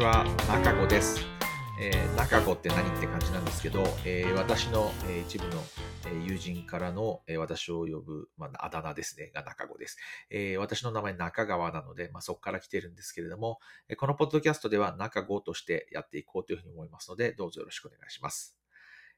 [0.00, 1.20] ちは、中子です。
[1.78, 5.62] えー中子って何って感じなんですけど、えー私の、えー一部の、
[6.06, 9.98] え友人からの、えー私を呼ぶ、まあ、あだ名ですね、が中子です。
[10.30, 13.58] えー私の名前中川なので、まあ、そこから来てるんですけれども、
[13.90, 18.58] えこのポッドキャストでは中子としてやっていこうというふうに思いますので、どうぞよろしくお願いします。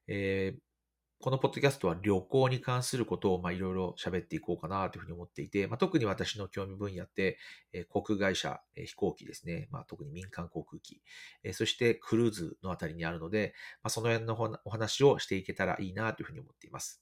[0.09, 0.72] えー
[1.23, 7.39] このポッドキャストは旅行に関することをまあいろいろ喋っていこうかなというふうに思っていて、まあ、特に私の興味分野って、
[7.73, 11.01] えー航空会社、えー飛行機ですね、まあ、特に民間航空機、
[11.45, 13.55] えーそしてクルーズのあたりにあるので、
[13.85, 17.01] まあ、その辺のお話をしていけたらいいなというふうに思っています。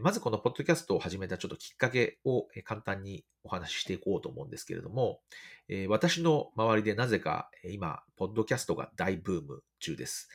[0.00, 5.20] まずこのポッドキャストを始めたちょっときっかけを簡単にお話ししていこうと思うんですけれども、
[5.88, 10.28] 私の周りでなぜか今、ポッドキャストが大ブーム中です。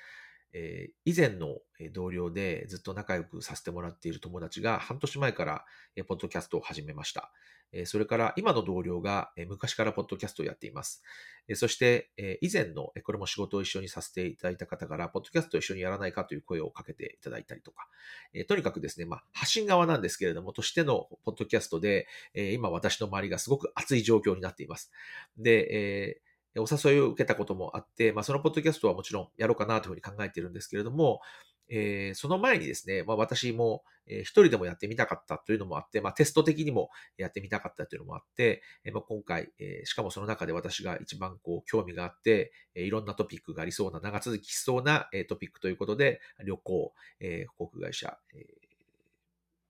[0.53, 1.57] えー以前の
[1.91, 5.65] 同僚でずっと仲良くさせてもらっている友達が半年前から
[5.95, 7.31] えポッドキャストを始めました。
[7.73, 11.01] えそれから今の同僚がえ昔からポッドキャストをやっています。
[11.47, 17.87] えそしてえ以前のえこれも仕事を一緒にさせていただいた方から、ポッドキャストを一緒にやらないかという声をかけていただいたりとか、
[18.33, 24.91] えとにかくですね、まあ、発信側なんですけれども、としてのポッドキャストで、え今私の周りがすごく熱い状況になっています。
[25.37, 31.21] で、えーお誘いを受けたこともあって、まあ、そのポッドキャストはもちろんやろうかなというふうに考えているんですけれども、
[31.69, 48.63] えーその前にですね、まあ、私も、一人でもやってみたかったというのもあって、まあ、テスト的にもやってみたかったというのもあって、えーまあ、今回、えーしかもその中で私が一番こう興味があって、えーいろんなトピックがありそうな、長続きしそうな、えートピックということで、旅行、えー航空会社、えー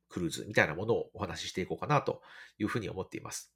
[0.09, 2.21] クルーズみたいなものをお話ししていこうかなと
[2.59, 3.51] いうふうに思っています。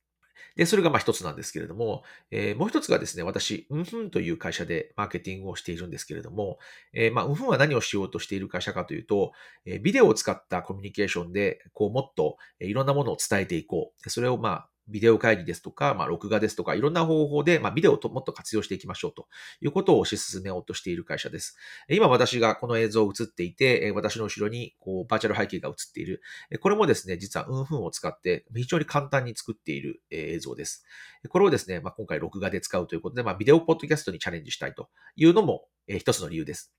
[0.56, 6.60] で、それがまあ一つなんですけれども、えーもう一つがですね、私、うんふんという会社でマーケティングをしているんですけれども、
[6.94, 9.32] えーまあ、うんふんは何をしようとしている会社かというと、
[9.66, 14.10] えービデオを使ったコミュニケーションで、こう、もっといろんなものを伝えていこう。
[14.10, 19.28] それをまあ、ビデオ会議ですとか、まあ、録画ですとか、いろんな方法で、まあ、ビデオをともっと活用していきましょうと
[19.62, 21.58] いうことを推し進めようとしている会社です。
[21.90, 26.22] 今私がこの映像を映っていて、私の後ろにこうバーチャル背景が映っている。
[26.60, 30.86] これもですね、実はうんふんを使って非常に簡単に作っている映像です。
[31.30, 36.74] これをですね、まあ、今回録画で使うということで、まあ、ビデオポッドキャストにチャレンジしたいというのも、一つの理由です。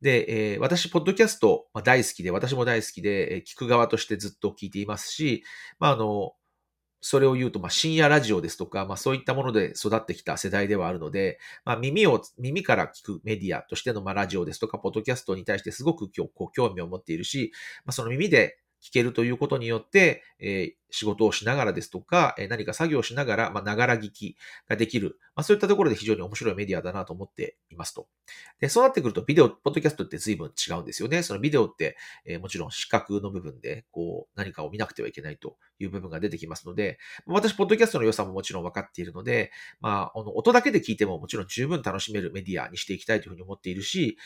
[0.00, 5.44] で、え私、ポッドキャスト、大好きで、私も大好きで、聞く側としてずっと聞いていますし、
[5.78, 6.32] まあ、あの、
[7.06, 17.52] それを言うと、まあ、深夜ラジオですとか、まあ、そういったもので育ってきた世代ではあるので、まあ、耳を、耳から聞くメディアとしての、まあ、ラジオですとか、ポッドキャストに対してすごく今日、こう、興味を持っているし、
[17.84, 24.36] まあ、その耳で聞けるということによって、えー仕事をしながらですとか、えー何か作業をしながら、まあ、ながら聞き
[24.68, 28.06] ができる、まあ、そういったところで非常に面白いメディアだなと思っていますと。
[28.60, 31.24] で、そうなってくると、ビデオ、ポッドキャストって随分違うんですよね。
[31.24, 39.50] そのビデオって、えーもちろん視覚の部分で、こう、何かを見なくてはいけないという部分が出てきますので、私、ポッドキャストの良さももちろん分かっているので、
[39.80, 44.16] まあ、あの音だけで聞いてももちろん十分楽しめるメディアにしていきたいというふうに思っているし、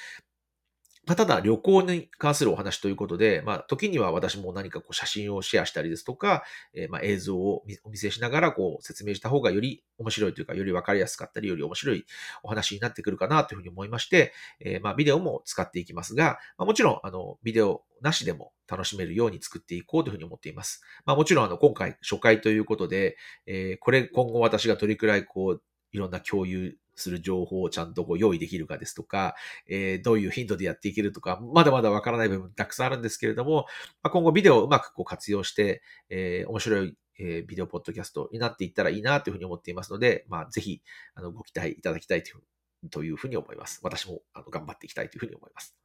[1.09, 12.05] まあ、ただ旅行に関するお話ということで、まあ、時には私も何かこう写真をシェアしたりですとか、えーまあ映像をお見せしながらこう説明した方がより面白いというか、より分かりやすかったり、より面白い
[12.43, 20.83] お話になってくるかなというふうに思いまして、えーまあビデオも使っていきますが、まあ、もちろんあのビデオなしでも楽しめるように作っていこうというふうに思っています。
[21.07, 23.17] まあ、もちろんあの今回初回ということで、
[23.47, 29.35] えーこれ今後私がどれくらいこういろんな共有する情報をちゃんとこう用意できるかですとか、
[29.69, 33.67] えーどういう頻度でやっていけるとか、まだまだわからない部分たくさんあるんですけれども、
[34.03, 40.83] まあ、今後ビデオをうまくこう活用して、えー面白い、えビデオポッドキャストになっていったらいいなというふうに思っていますので、まあ、ぜひ
[41.15, 42.43] あのご期待いただきたいという
[42.91, 43.81] というふうに思います。
[43.83, 45.77] 私もあの頑張っていきたいというふうに思います。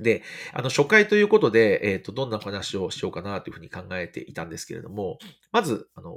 [0.00, 0.22] で、
[0.52, 5.18] あの、初回ということで、えっ、と、どんな話をしようかなというふうに考えていたんですけれども、
[5.52, 6.16] まず、あの、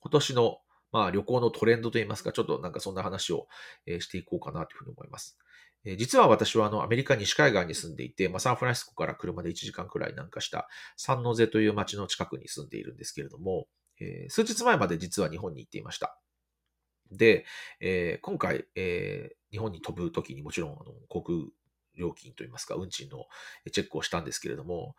[0.00, 0.58] 今年の、
[0.92, 3.46] まあ、旅行のトレンドといいますか、ちょっとなんかそんな話を、
[4.00, 5.38] していこうかなというふうに思います。
[5.96, 13.66] 実は私はあのアメリカ西海岸に住んでいて、まあ、サンフランシスコから車で1時間くらい南下したサンノゼという街の近くに住んでいるんですけれども、
[13.98, 16.18] え数日前まで実は日本に行っていました。
[17.10, 17.46] で、
[17.80, 21.38] え今回、え日本に飛ぶときにもちろんあの航空
[21.96, 23.26] 料金といいますか、運賃の
[23.72, 24.96] チェックをしたんですけれども、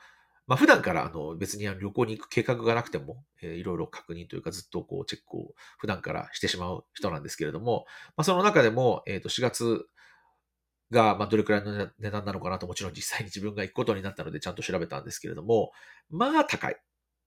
[0.52, 7.86] まあ、普段からあの別に旅行に行く計画がなくても、えーいろいろ確認というかずっとこうチェックを普段からしてしまう人なんですけれども、
[8.18, 9.86] まあ、その中でも、えーと4月
[10.92, 15.72] がまあどれくらいの値段なのかなともちろん実際に自分が行くことになったのでちゃんと調べたんですけれども、
[16.10, 16.78] まあ高い。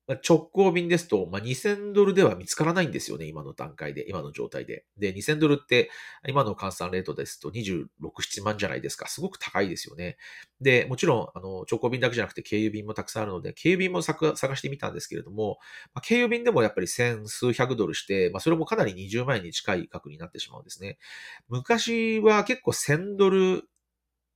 [0.06, 4.84] 直行便ですと、まあ、2000ドルでは見つからないんですよね、今の段階で、今の状態で。
[4.98, 5.90] で、2000ドルって
[6.28, 7.86] 今の換算レートですと26、
[8.20, 9.08] 7万じゃないですか。
[9.08, 10.18] すごく高いですよね。
[10.60, 15.58] で、もちろん、あの、直行便だけじゃなくて経由便もたくさんあるので、経由便も探してみたんですけれども、
[15.94, 20.98] まあ、経由便でもやっぱり千数百ドルして、まあ、それもかなり20万円に近い額になってしまうんですね。
[21.48, 23.68] 昔は結構1000ドル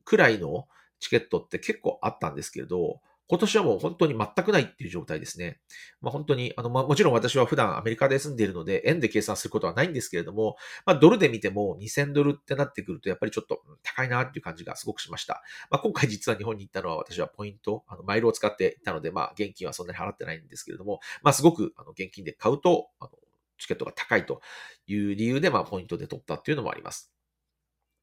[0.05, 0.67] くらいの
[0.99, 5.61] チケットって結構あったんですけれど、今年はもう本当に全くないっていう状態ですね。
[6.01, 15.43] まあ、本当に、あの、まあ、もちろん私は普段アメリカで住んでいるので、円で計算することはないんですけれども、まあ、ドルで見ても2000ドルってなってくると、やっぱりちょっと高いなっていう感じがすごくしました。
[15.71, 23.11] まあ、今回実は日本に行ったのは私はポイント、あの、マイルを使って行ったので、まあ、現金はそんなに払ってないんですけれども、まあ、すごく、あの、現金で買うと、あの、
[23.59, 24.41] チケットが高いと
[24.87, 27.13] いう理由で、まあ、ポイントで取ったっていうのもあります。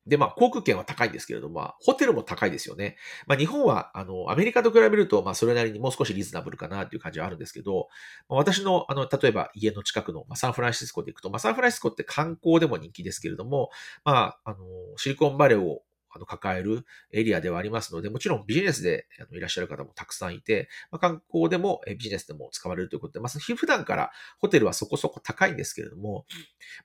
[0.07, 2.97] で、まあ、航空券は高いんですけれども、まあ、ホテルも高いですよね。
[3.27, 7.87] まあ、日本は、あの、アメリカと比べると、まあ、それなりにもう少しリーズナブルかなという感じはあるんですけど、
[8.29, 13.69] まあ、私の、あの、例えば家の近くの、まあ、サンフランシスコで行くと、まあ、サンフランシスコって観光でも人気ですけれども、
[14.03, 14.57] まあ、あの、
[14.97, 15.81] シリコンバレーを
[16.15, 26.25] あの抱えるエリアではありますので、もちろんビジネスでいらっしゃる方もたくさんいて、まあ、観光でもビジネスでも使われるということで、まあ、普段からホテルはそこそこ高いんですけれども、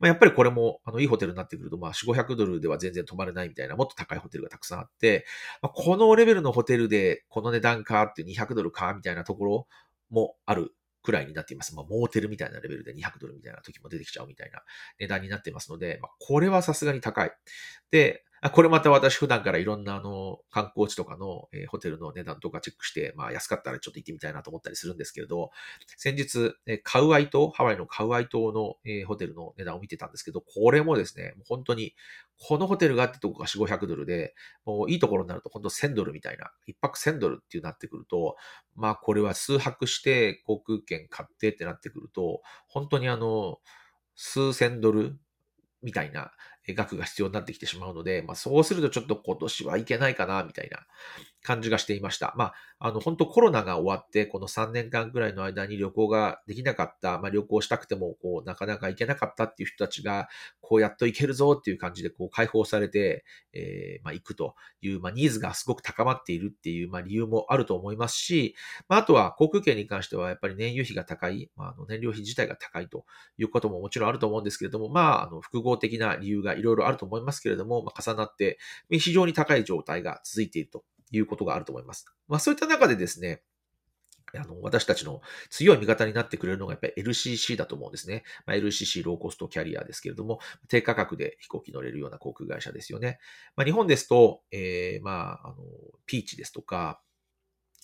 [0.00, 5.24] まあ、やっぱりこれもあのいいホテルになってくると、まあ、4、500ドルでは全然泊まれないみたいな、もっと高いホテルがたくさんあって、
[5.62, 9.66] まあ、このレベルのホテルでこの値段かって200ドルかみたいなところ
[10.10, 11.74] もあるくらいになっています。
[11.74, 14.62] まあ、モーテルみたいなレベルで200ドルみたいな時も出てきちゃうみたいな
[14.98, 17.32] 値段になっていますので、まあ、これはさすがに高い。
[17.90, 25.50] で、あこれまた私普段からいろんなあの観光地とかの、えー、ホテルの値段とかチェックして、まあ安かったらちょっと行ってみたいなと思ったりするんですけれど、
[25.98, 31.94] 先日、えー、カウアイ島、ハワイのカウアイ島の、えー、ホテルの値段を見てたんですけど、これもですね、本当に、
[32.38, 34.34] このホテルがあってとこが4、500ドルで、
[34.64, 38.36] もういいところになると本当1000ドルみたいな、1泊1000ドルっていうなってくると、
[38.74, 43.58] まあこれは数泊して航空券買ってってなってくると、本当にあの、
[44.14, 45.18] 数千ドル
[45.82, 46.32] みたいな
[46.68, 50.86] 額が必要になってきてしまうので、まあ、そうするとちょっと今年はいけないかな、みたいな
[51.42, 52.34] 感じがしていました。
[52.36, 60.28] まあ、あの、本当コロナが終わって、この3年間くらいの間に旅行ができなかった、まあ、旅行したくても、こう、なかなか行けなかったっていう人たちが、
[60.60, 68.54] こうやっと行けるぞっていう感じで、こう、解放されて、えー、まあ、行くという、まあ、ニーズがすごく高まっているっていう、まあ、理由もあると思いますし、
[68.88, 73.04] まあ、あとは航空券に関しては、やっぱり燃油費が高い、まあ、あの燃料費自体が高いと
[73.38, 78.58] いうことももちろんあると思うんですけれども、まあ、あの、複合的な理由がいろいろあると思いますけれども、まあ、重なって、
[78.90, 80.84] 非常に高い状態が続いていると。
[81.10, 82.06] いうことがあると思います。
[82.28, 83.42] まあ、そういった中でですね、
[84.38, 88.22] あの、私たちの強い味方になってくれるのがやっぱり LCC だと思うんですね。
[88.46, 93.18] まあ、LCC ローコストキャリアですけれども、低価格で飛行機乗れるような航空会社ですよね。
[93.56, 95.56] まあ、日本ですと、えー、まあ、あの、
[96.06, 97.00] ピーチですとか、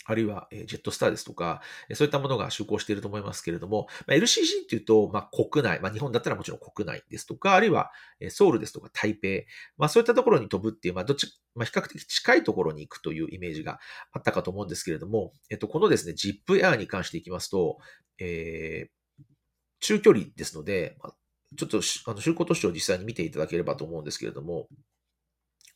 [0.07, 1.61] あるいは、ジェットスターですとか、
[1.95, 7.91] そういったものが就航していると思いますけれども、LCC っていうと、ま、国内、ま、日本だったらもちろん国内ですとか、あるいは
[8.31, 9.29] ソウルですとか台北、
[9.77, 13.81] まあ、そういったところに飛ぶっていう、まあ、どっち、まあ、比較的近いところに行くというイメージが
[14.13, 17.79] あったかと思うんですけれども、えっと、このですね、ジップエアーに関していきますと、
[18.19, 19.25] えー、
[19.81, 21.13] 中距離ですので、ま、
[21.57, 24.69] ちょっとあの就航都市を実際に見ていただければと思うんですけれども、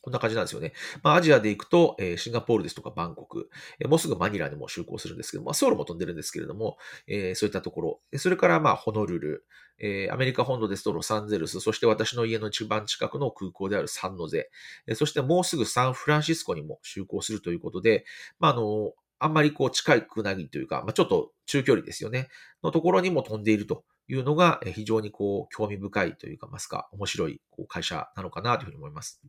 [0.01, 0.73] こんな感じなんですよね。
[1.03, 3.49] まあ、アジアで行くと、えー、シンガポールですとかバンコク、
[3.79, 6.77] えー、もうすぐマニラにも就航するんですけど、まあ、ソウルも飛んでるんですけれども、
[7.07, 8.01] えー、そういったところ。
[8.17, 9.45] それから、まあ、ホノルル、
[9.77, 14.49] えー、アメリカ本土ですとロサンゼルス、そして私の家の一番近くの空港であるサンノゼ、
[14.87, 18.05] えー、そしてもうすぐサンフランシスコにも就航するということで、
[18.39, 22.27] まあ、あの、あんまりこう近くないというか、まあ、ちょっと中距離ですよね、
[22.63, 29.21] のところにも飛んでいるというのが非常にこう興味深いというか、ますか、面白いこう会社なのかなというふうに思います。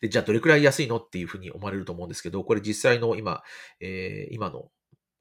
[0.00, 3.42] で、じゃあどれくらい安いのっていうふうに思われると思うんですけど、これ実際の今、
[3.80, 4.70] えー、今の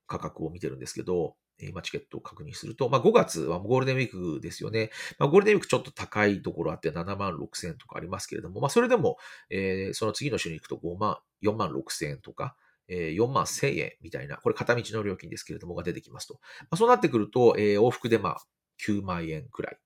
[0.08, 4.90] 価格を見てるんですけど、今チケットを確認すると、まあ、5月はゴールデンウィークですよね。
[5.20, 9.18] まあ、ゴールデンウィークちょっと高いところあって7万6千円とかありますけれども、まあ、それでも、
[9.50, 12.56] えー、その次の週に行くと5万、4万6千円とか、
[12.88, 16.36] えー、4万1000円みたいな、これ片道の料金ですけれどもが出てきますと。
[16.36, 18.42] まあ、そうなってくると、えー、往復でまあ
[18.86, 19.78] 9万円くらい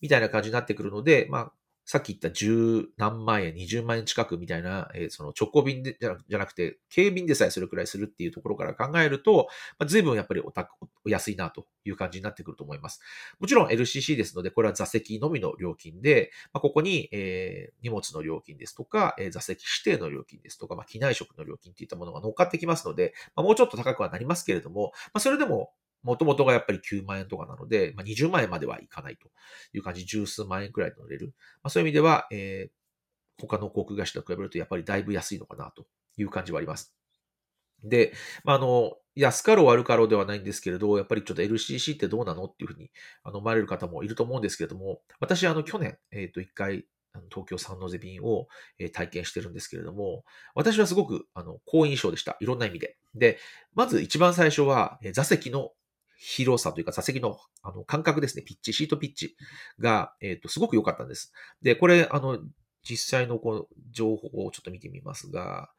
[0.00, 1.52] みたいな感じになってくるので、まあ、
[1.84, 9.48] さっき言った10何万円、20万円近くみたいな、えー、その直行便でじゃなくて、軽便でさえそれくらいするっていうところから考えると、
[9.78, 10.74] まあ、随分やっぱりお高
[11.04, 13.00] お安いなという感じになってくると思います。
[13.38, 25.72] もちろん LCC ですので、これは座席のみの料金で、まあ、ここに、えー、荷物の料金ですとか、えー、座席指定の料金ですとか、まあ、機内食の料金っていったものが乗っかってきますので、まあ、もうちょっと高くはなりますけれども、まあ、それでも
[26.04, 29.28] もともとがやっぱり9万円とかなので、まあ、20万円まではいかないと
[29.72, 31.34] いう感じ、十数万円くらいで乗れる。
[31.62, 36.94] まあ、そういう意味では、えー、他の航空会社と比べるとやっぱりだいぶ安いのかなという感じはあります。
[37.82, 38.12] で、
[38.44, 42.90] まあ、あの、安かろう悪かろうではないんですけれど、やっぱりちょっと LCC ってどうなのっていうふうに
[43.22, 46.86] あの思われる方もいると思うんですけれども、私、あの、去年、えっ、と、一回、
[47.30, 48.48] 東京三ノ瀬便を
[48.92, 52.36] 体験してるんですけれども、私はすごくあの好印象でした。
[52.40, 52.96] いろんな意味で。
[53.14, 53.38] で、
[53.74, 55.70] まず一番最初は座席の
[56.18, 58.42] 広さというか座席のあの感覚ですね。
[58.42, 59.36] ピッチ、シートピッチ
[59.78, 61.32] が、えっ、ー、とすごく良かったんです。
[61.62, 62.38] で、これ、あの、
[62.82, 65.70] 実際のこう情報をちょっと見てみますが、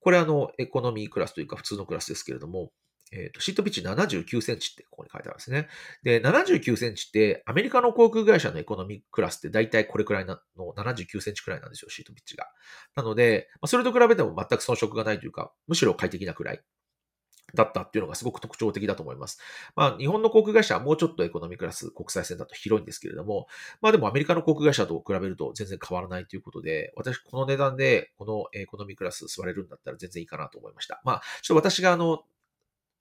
[0.00, 2.70] これあの、エコノミークラスというか普通のクラスですけれども、
[3.12, 5.68] えっ、ー、と、シートピッチ79センチってここに書いてあるんですね。
[6.02, 12.46] で、79センチってアメリカの航空会社のエコノミークラスって大体これくらいの79センチくらいなんですよ、シートピッチが。
[12.94, 16.60] なので、まあ、それと比べても全く遜色がないというか、むしろ快適なくらい
[17.54, 19.40] だったっていうのがすごく特徴的だと思います。
[19.74, 23.46] まあ、日本の航空会社はもうちょっとエコノミークラス国際線だと広いんですけれども、
[23.80, 31.00] まあでもアメリカの航空会社と比べると全然変わらないということで、私この値段でこのエコノミークラス座れるんだったら全然いいかなと思いました。
[31.04, 32.22] まあ、ちょっと私があの、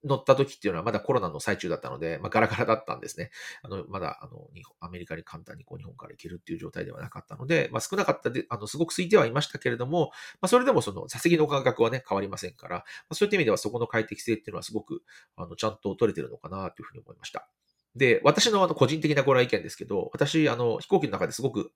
[0.04, 3.32] 乗った時っていうのはまだコロナの最中だったので、まあ、ガラガラだったんですね。
[3.64, 4.48] あの、まだ、あの、
[4.80, 10.12] アメリカに簡単にこう日本から行けるっていう状態ではなかったので、まあ、少なかったで、あの、すごく空いてはいましたけれども、
[10.42, 15.04] まあ、それでもその座席の感覚はね、変わりませんから、まあ、そういった意味ではそこの快適性っていうのはすごく、
[15.36, 17.50] あの、ちゃんと取れてるのかなというふうに思いました。
[17.96, 21.72] で、私のあの、個人的なご来意見ですけど、私、あの、飛行機の中ですごく、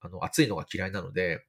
[0.00, 1.44] あの、暑いのが嫌いなので、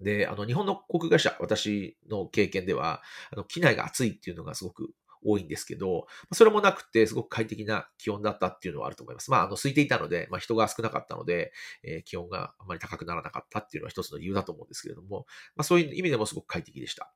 [0.00, 4.90] で、あの、日本の航空会社、私の経験では、あの、機内が暑いっていうのがすごく
[5.24, 9.30] 多いんですけど、それもなくて、すごく快適な気温だったっていうのはあると思います。
[9.30, 11.52] まあ、あの、空いていたので、まあ、人が少なかったので、
[11.82, 15.26] えー、気温があまり高くならなかったっていうのは一つの理由だと思うんですけれども、
[15.56, 17.12] まあ、そういう意味でもすごく快適でした。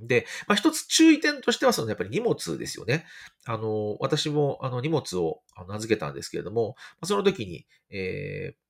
[0.00, 3.06] で、まあ、一つ注意点としては、そのやっぱり荷物ですよね。
[3.46, 6.74] あの、私もあの荷物を預けたんですけれども、
[7.04, 8.63] その時に、えー、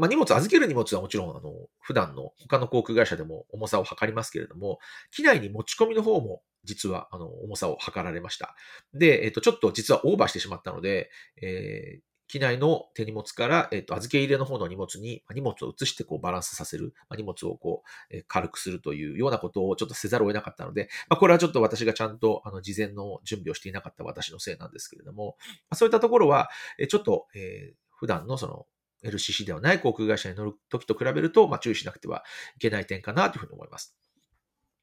[0.00, 4.78] まあ、荷物、預ける荷物はもちろん、あの、普段の他の航空会社でも重さを測りますけれども、
[5.10, 8.54] 機内に持ち込みの方も実は、あの、重さを測られました。
[8.94, 11.10] で、えっ、と、ちょっと実はオーバーしてしまったので、
[11.42, 25.36] えー、機内の手荷物から、えっ、と、預け入れの方の荷物に、荷物を移してこうバランスさせる、荷物をこう、え軽くするというようなことをちょっとせざるを得なかったので、まあ、これはちょっと私がちゃんと、あの、事前の準備をしていなかった私のせいなんですけれども、
[25.68, 28.66] ま、そういったところは、えちょっと、えー、普段のその、
[29.04, 32.22] LCC ではない航空会社に乗るときと比べると、まあ、注意しなくては
[32.56, 33.96] いけない点かなというふうに思います。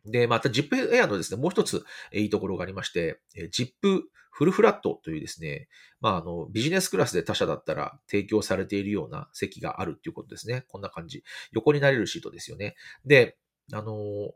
[0.06, 1.84] で、また ZIP エアのですね、もう一つ
[2.14, 5.68] いいところがありまして、ZIP フルフラットというですね、
[6.00, 10.64] まあ、あの、ビジネスクラスで他社だったら提供されているような席があるっていうことですね。
[10.70, 11.24] こんな感じ。
[11.52, 12.76] 横になれるシートですよね。
[13.04, 13.38] で、
[13.74, 14.32] あの、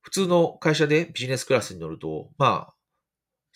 [0.00, 2.74] 普通の会社でビジネスクラスに乗ると、まあ、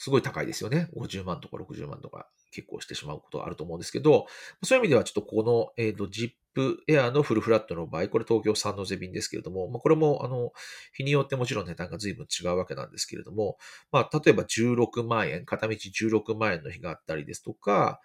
[0.01, 0.89] すごい高いですよね。
[0.97, 4.25] 50万とか60万とか結構してしまうことがあると思うんですけど、
[4.65, 6.33] そういう意味ではちょっとこの、えっ、ー、と、ZIP
[6.89, 10.53] Air のフルフラットの場合、これ東京三ノ瀬便ですけれども、まあ、これも、あの、
[10.95, 13.59] 日によってもちろん値段が随分違うわけなんですけれども、
[13.93, 18.01] まあ、例えば16万円、片道16万円の日があったりですとか、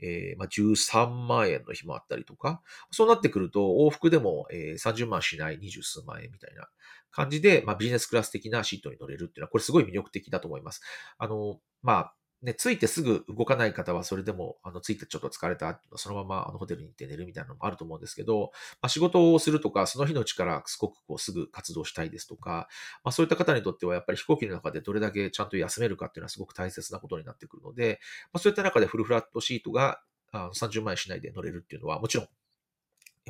[0.00, 6.68] えー、まあ、13万円の日もあったりとか、そうなってくると往復でも、えー、30万しない20数万円みたいな
[7.14, 10.80] 感じで、まあ、ビジネスクラス的なシートに乗れるっていうのは、これすごい魅力的だと思います。
[11.16, 18.50] あの、まあ、ね、ついてすぐ動かない方はそれでも、あの、ついてちょっと疲れた、そのままあのホテルに行って寝るみたいなのもあると思うんですけど、
[18.82, 22.68] まあ、仕事をするとか、その日のうちからすごくこうすぐ活動したいですとか、
[23.04, 28.00] まあ、そういった方にとってはやっぱり飛行機の中でどれだけちゃんと休めるかっていうのはすごく大切なことになってくるので、
[28.32, 30.00] まあ、そういった中でフルフラットシートが
[30.32, 32.26] あ30万円しないで乗れるっていうのはもちろん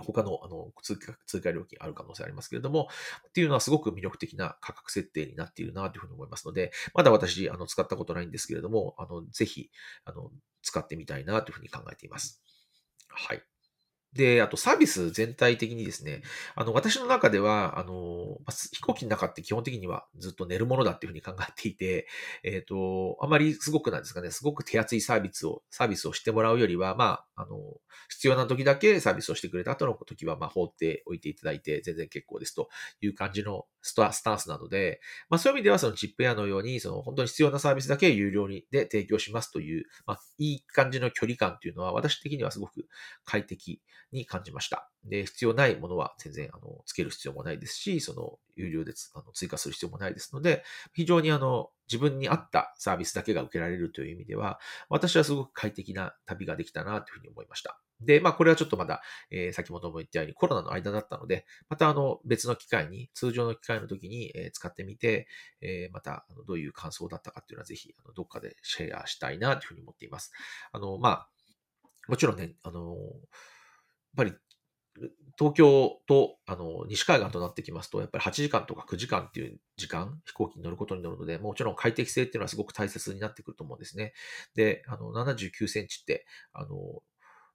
[0.00, 2.88] 他のあの通貨通貨料金ある可能性ありますけれども、
[3.28, 9.70] っていうのはすごく魅力的な価格設定になっているなというふうに思いますので、まだ私、あの使ったことないんですけれども、あのぜひ
[10.04, 10.30] あの
[10.62, 12.42] 使ってみたいなというふうに考えています。
[13.08, 13.53] はい。
[14.14, 16.22] で、あとサービス全体的にですね、
[16.54, 18.38] あの、私の中では、あの、
[18.72, 22.06] 飛行機の中って基本的にはずっと寝るものだっていうふうに考えていて、
[22.44, 27.58] えっ、ー、と、あまりすごくなんですかね、すごく手厚いサービスを、サービスをしてもらうよりは、まあ、あの、
[28.08, 32.68] 必要な時だけサービスをしてくれた後の時は、まあ、放っておいていただいて全然結構ですと
[33.00, 42.86] いう感じのスタスタンスなので、まあ、そういう意味ではそのチップエアのように、その本当に必要なサービスだけ有料にで提供しますという、まあ、いい感じの距離感っていうのは私的にはすごく
[43.24, 43.82] 快適
[44.14, 44.90] に感じました。
[45.04, 57.78] で、必要ないものは全然あのつける必要もないですし、その有料であの追加する必要もないですので、非常にあの自分に合ったサービスだけが受けられるという意味では、私はすごく快適な旅ができたなというふうに思いました。
[58.00, 65.28] で、まあこれはちょっとまだ、えー、先ほども言ったようにコロナの間だったので、またあの別の機会に、通常の機会の時に、えー、使ってみて、
[65.60, 70.32] えー、またあのどういう感想だったかっていうのはぜひあのどっかでシェアしたいなというふうに思っています。
[70.72, 71.28] あの、まあ、
[72.08, 72.98] もちろんね、あの、やっ
[74.14, 74.34] っぱり
[75.36, 84.12] 東京と、あの、西海岸となってきますと、やっぱり8時間とか9時間っていう時間、飛行機に乗ることになるので、もちろん快適性っていうのはすごく大切になってくると思うんですね。
[84.54, 87.02] で、あの、79センチって、あの、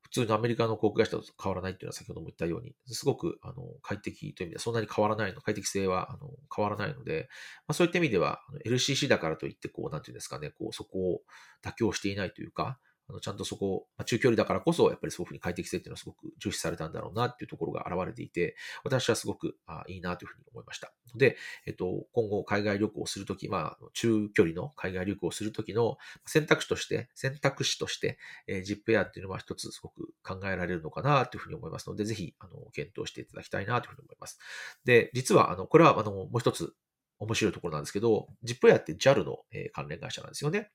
[0.02, 7.30] 普通のアメリカの航空会社と変わらないっていうのは先ほども言ったように、すごくあの快適という意味ではそんなに変わらないの、快適性はあの変わらないので、
[7.68, 11.22] まあ、そういった意味では LCC だからといって、こう、なんていうんですかね、こう、そこを
[11.64, 20.94] 妥協していないというか、あのちゃんとそこ、まあ、中距離だからこそ、やっぱりそういうふうに快適性っていうのはすごく重視されたんだろうなっていうところが現れていて、私はすごくあいいなというふうに思いました。
[21.14, 34.40] ので、えっと、今後海外旅行をするとき、まあ、中距離の海外旅行をするときの選択肢として、選択肢として、えー、ジップエアっていうのは一つすごく考えられるのかなというふうに思いますので、ぜひ、あの、検討していただきたいなというふうに思います。
[34.86, 36.74] で、実は、あの、これは、あの、もう一つ、
[37.20, 39.40] 面白いところなんですけど、ジップエアって JAL の、
[39.74, 40.72] 関連会社なんですよね。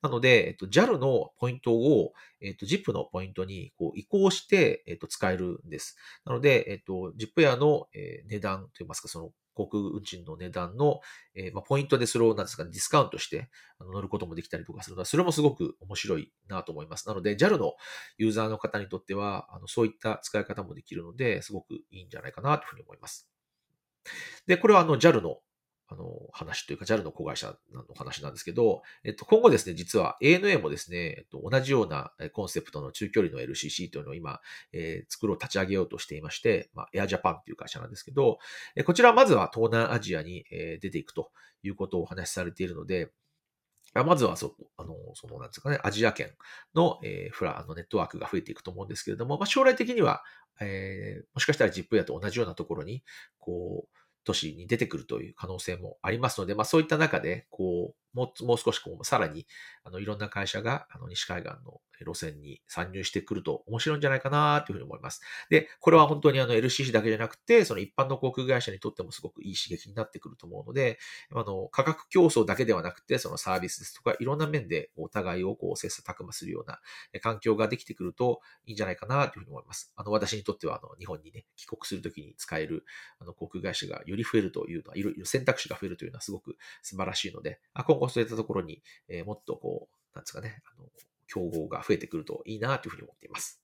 [0.00, 5.96] なので、えっと、JAL のポイントを、えっと、ZIP のポイントにこう移行して、えっと、使えるんです。
[6.24, 7.88] なので、えっと、ジップエアの、
[8.28, 11.00] 値段といいますか、その航空運賃の値段の、
[11.34, 13.50] えー、まあ、ポイントでそれをなんですか、ね、ディスカウントして
[13.80, 17.08] 乗ることもできたりとかするのは、それもすごく面白いなと思います。
[17.08, 17.74] なので、JAL の
[18.18, 23.28] ユーザーの方にとっては、あのそういった使い方もできるので、すごくいいんじゃないかなというふうに思います。
[24.46, 25.38] で、これはあの JAL の
[25.90, 34.40] あの、話というか JAL の子会社の話なんですけど、えっと、今後ですね、実は ANA もですね、えっと、同じようなコンセプトの中距離の LCC というのを今、
[34.72, 38.38] えー、作ろう、立ち上げようとしていまして、まあ、エアジャパンっていう会社なんですけど、
[38.76, 41.30] えこちらまずは東南アジアに、え、出ていくと
[41.62, 43.10] いうことをお話しされているので、
[43.94, 46.30] まずはそ、あの、その、なんですかね、アジア圏
[46.74, 50.22] の、えー、フラ、あの、ネットワークが増えていくと思うんですけれども、まあ、将来的には、
[50.60, 53.02] えー、もしかしたら ZIP やと同じようなところに、
[53.38, 53.97] こう、
[54.28, 59.46] 都市に出てくるという可能性もありますので、まあそういった中で、こう、もうもう少しこう、さらに、
[59.84, 65.20] あの、いろんな会社が、あの、西海岸の路線に参入してくると面白いんじゃないかなというふうに思います。
[65.50, 70.98] で、これは本当にあの LCC だけじゃなくて、その一般の航空会社にとってもすごくいい刺激になってくると思うので、
[71.32, 76.80] あの、価格競争だけではなくて、そのサービスですとか、いろんな面でお互いをこう、切磋琢磨するような
[77.20, 79.92] 環境ができてくるといいんじゃないかなというふうに思います。
[79.96, 82.84] あの、私にとっては、あの、日本にね、帰国するときに使える、
[83.18, 90.88] あの、航空会社がより増えるというのは、いろいろ選択肢が増えるというのはすごく素晴らしいので、今後そういったところに、えー、もっとこう、なんですかね、あの、
[91.26, 93.62] 競合が増えてくるといいなというふうに思っています。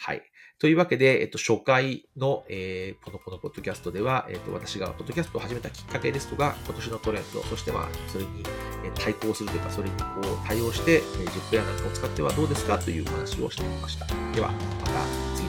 [0.00, 0.22] はい。
[0.60, 8.44] というわけで、えっと、初回の、えー、ポノポノポッドキャストでは、えっと、私がポッドキャストを始めたきっかけですとか、今年のトレンド、そしてまあ、それに
[8.94, 14.06] 対抗するというか、それにこう対応して、えー、ジップエアなんかを使ってはどうですかという話をしてみました。
[14.32, 14.92] では、また
[15.34, 15.47] 次